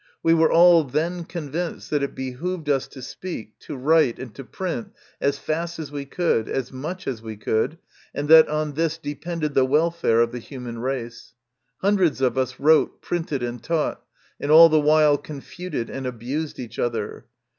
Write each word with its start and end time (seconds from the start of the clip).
We 0.23 0.33
were 0.33 0.51
all 0.51 0.83
then 0.83 1.25
convinced 1.25 1.91
that 1.91 2.01
it 2.01 2.15
behooved 2.15 2.67
us 2.69 2.87
to 2.87 3.03
speak, 3.03 3.59
to 3.59 3.75
write, 3.77 4.17
and 4.17 4.33
to 4.33 4.43
print 4.43 4.93
as 5.21 5.37
fast 5.37 5.77
as 5.77 5.91
we 5.91 6.05
could, 6.05 6.49
as 6.49 6.71
much 6.71 7.05
as 7.07 7.21
we 7.21 7.37
could, 7.37 7.77
and 8.11 8.27
that 8.27 8.49
on 8.49 8.73
this 8.73 8.97
depended 8.97 9.53
the 9.53 9.63
welfare 9.63 10.21
of 10.21 10.31
the 10.31 10.39
human 10.39 10.79
race. 10.79 11.35
Hundreds 11.81 12.19
of 12.19 12.35
us 12.35 12.59
wrote, 12.59 13.03
printed, 13.03 13.43
and 13.43 13.61
taught, 13.61 14.01
and 14.39 14.49
all 14.49 14.69
the 14.69 14.79
while 14.81 15.19
confuted 15.19 15.87
and 15.87 16.07
abused 16.07 16.57
each 16.57 16.79
other. 16.79 17.27